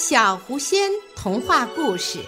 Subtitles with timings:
[0.00, 2.24] 小狐仙童话故事：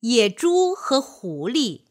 [0.00, 1.86] 野猪和狐狸。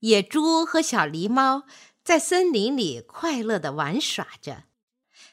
[0.00, 1.64] 野猪和小狸猫
[2.04, 4.64] 在森林里快乐的玩耍着，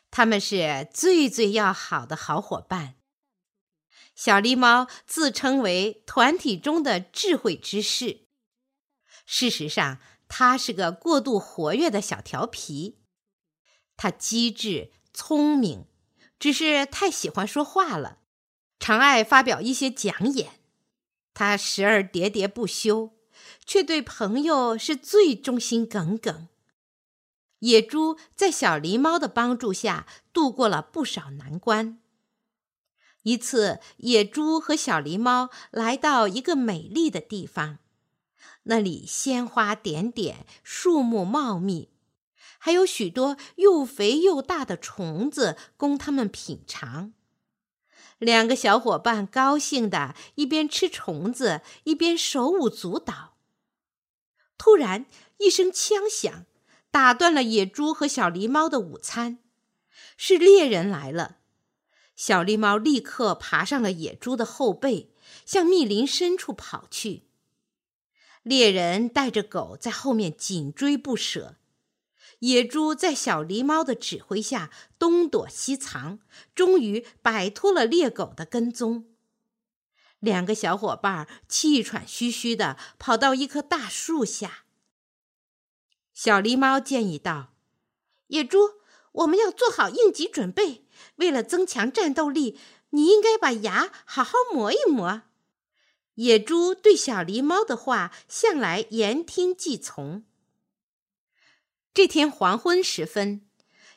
[0.10, 2.96] 他们是最最要好的好伙伴。
[4.16, 8.28] 小狸猫自称为团体中的智慧之士，
[9.26, 10.00] 事实上。
[10.30, 13.00] 他是个过度活跃的小调皮，
[13.98, 15.86] 他机智聪明，
[16.40, 18.20] 只是太喜欢说话了，
[18.80, 20.62] 常爱发表一些讲演。
[21.34, 23.12] 他时而喋喋不休，
[23.66, 26.48] 却对朋友是最忠心耿耿。
[27.60, 32.00] 野猪在小狸猫的帮助下度过了不少难关。
[33.24, 37.80] 一次，野猪和小狸猫来到一个美丽的地方。
[38.70, 41.90] 那里鲜花点点，树木茂密，
[42.60, 47.14] 还有许多又肥又大的虫子供他们品尝。
[48.20, 53.38] 两个小伙伴高兴的一边吃虫子，一边手舞足蹈。
[54.56, 55.08] 突然，
[55.40, 56.46] 一声枪响，
[56.92, 59.40] 打断了野猪和小狸猫的午餐。
[60.16, 61.38] 是猎人来了。
[62.16, 67.29] 小狸猫立刻爬上了野猪的后背，向密林深处跑去。
[68.44, 71.58] 猎人带着狗在后面紧追不舍，
[72.40, 76.20] 野猪在小狸猫的指挥下东躲西藏，
[76.56, 79.06] 终于摆脱了猎狗的跟踪。
[80.20, 84.66] 两个小伙伴气喘吁吁地跑到一棵大树下。
[86.14, 87.54] 小狸猫建议道
[88.28, 88.58] ：“野猪，
[89.14, 90.86] 我们要做好应急准备。
[91.16, 92.58] 为了增强战斗力，
[92.90, 95.22] 你应该把牙好好磨一磨。”
[96.20, 100.26] 野猪对小狸猫的话向来言听计从。
[101.94, 103.48] 这天黄昏时分，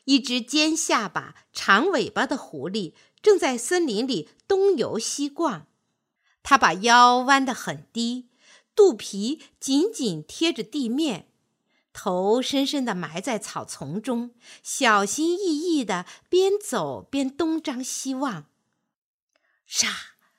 [0.05, 5.67] 一只尖下巴、长尾巴的狐狸正在森林里东游西逛。
[6.43, 8.29] 它把腰弯得很低，
[8.73, 11.27] 肚皮紧紧贴着地面，
[11.91, 18.45] 头深深地埋在草丛中，小心翼翼地边走边东张西望。
[19.65, 19.89] 沙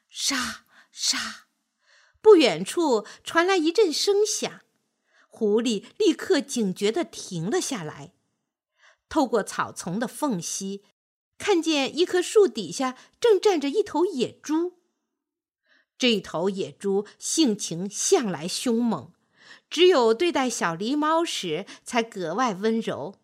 [0.09, 1.44] 沙沙。
[2.24, 4.62] 不远处传来一阵声响，
[5.28, 8.14] 狐狸立刻警觉地停了下来。
[9.10, 10.82] 透过草丛的缝隙，
[11.36, 14.78] 看见一棵树底下正站着一头野猪。
[15.98, 19.12] 这头野猪性情向来凶猛，
[19.68, 23.16] 只有对待小狸猫时才格外温柔。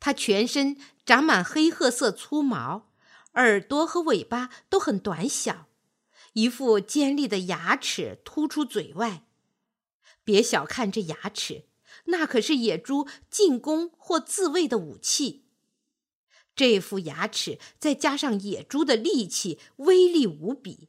[0.00, 2.90] 它全身长满黑褐色粗毛，
[3.34, 5.68] 耳朵和尾巴都很短小。
[6.34, 9.24] 一副尖利的牙齿突出嘴外，
[10.22, 11.64] 别小看这牙齿，
[12.06, 15.46] 那可是野猪进攻或自卫的武器。
[16.56, 20.88] 这副牙齿再加上野猪的力气，威力无比。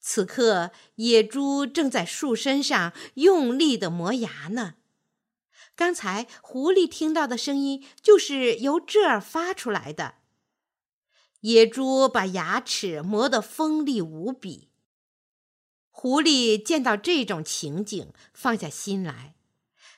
[0.00, 4.74] 此刻，野猪正在树身上用力的磨牙呢。
[5.74, 10.16] 刚才狐狸听到的声音，就是由这儿发出来的。
[11.44, 14.70] 野猪把牙齿磨得锋利无比。
[15.90, 19.34] 狐狸见到这种情景，放下心来，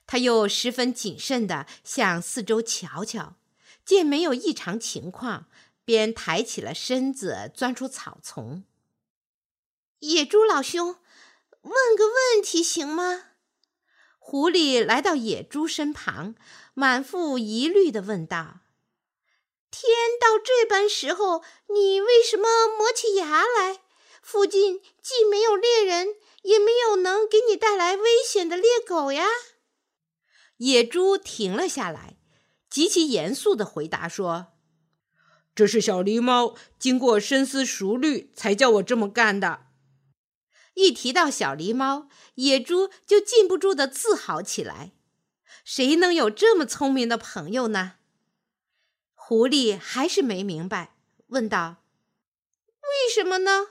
[0.08, 3.36] 他又十分谨慎地向四周瞧瞧，
[3.84, 5.46] 见没有异常情况，
[5.84, 8.64] 便抬起了身子，钻出草丛。
[10.00, 10.96] 野猪老兄，
[11.62, 13.22] 问个问题行吗？
[14.18, 16.34] 狐狸来到野猪身旁，
[16.74, 18.62] 满腹疑虑地问道。
[19.78, 23.82] 天到这般时候，你为什么磨起牙来？
[24.22, 26.14] 附近既没有猎人，
[26.44, 29.26] 也没有能给你带来危险的猎狗呀。
[30.56, 32.16] 野猪停了下来，
[32.70, 34.54] 极其严肃地回答说
[35.54, 39.66] ：“这是小狸猫经过深思熟虑才叫我这么干的。”
[40.72, 44.92] 一提到小狸猫，野猪就禁不住的自豪起来
[45.64, 47.96] ：“谁能有这么聪明的朋友呢？”
[49.28, 50.94] 狐狸还是没明白，
[51.30, 51.82] 问道
[52.78, 53.70] ：“为什么呢？”“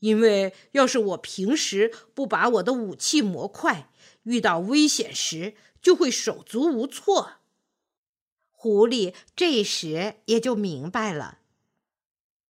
[0.00, 3.90] 因为要是我平时不把我的武器磨快，
[4.22, 7.32] 遇到危险时就会手足无措。”
[8.48, 11.40] 狐狸这时也就明白了，